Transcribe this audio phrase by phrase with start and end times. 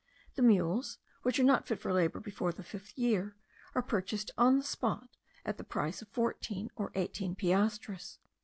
[0.33, 3.35] The mules, which are not fit for labour before the fifth year,
[3.75, 5.09] are purchased on the spot
[5.45, 8.17] at the price of fourteen or eighteen piastres.